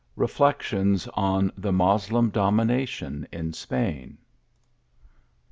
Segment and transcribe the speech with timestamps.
[0.15, 4.17] REFLECTIONS ON THE MOSLEM DOMINA^ TION IN SPAIN.